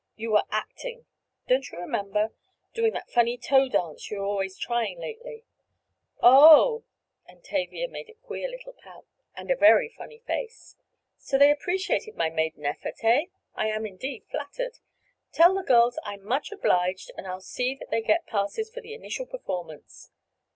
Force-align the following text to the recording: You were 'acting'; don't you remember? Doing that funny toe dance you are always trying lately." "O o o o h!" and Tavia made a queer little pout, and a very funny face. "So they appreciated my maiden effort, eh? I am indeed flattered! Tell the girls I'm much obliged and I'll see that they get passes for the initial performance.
You 0.15 0.31
were 0.31 0.45
'acting'; 0.49 1.05
don't 1.47 1.69
you 1.69 1.77
remember? 1.77 2.33
Doing 2.73 2.93
that 2.93 3.11
funny 3.11 3.37
toe 3.37 3.69
dance 3.69 4.09
you 4.09 4.17
are 4.19 4.25
always 4.25 4.57
trying 4.57 4.97
lately." 4.99 5.43
"O 6.23 6.27
o 6.33 6.33
o 6.33 6.49
o 6.49 6.77
h!" 6.79 6.83
and 7.27 7.43
Tavia 7.43 7.87
made 7.87 8.09
a 8.09 8.15
queer 8.15 8.49
little 8.49 8.73
pout, 8.73 9.05
and 9.35 9.51
a 9.51 9.55
very 9.55 9.89
funny 9.89 10.17
face. 10.17 10.75
"So 11.19 11.37
they 11.37 11.51
appreciated 11.51 12.15
my 12.15 12.31
maiden 12.31 12.65
effort, 12.65 13.03
eh? 13.03 13.25
I 13.53 13.67
am 13.67 13.85
indeed 13.85 14.23
flattered! 14.25 14.79
Tell 15.31 15.53
the 15.53 15.61
girls 15.61 15.99
I'm 16.03 16.25
much 16.25 16.51
obliged 16.51 17.11
and 17.15 17.27
I'll 17.27 17.39
see 17.39 17.75
that 17.75 17.91
they 17.91 18.01
get 18.01 18.25
passes 18.25 18.71
for 18.71 18.81
the 18.81 18.95
initial 18.95 19.27
performance. 19.27 20.09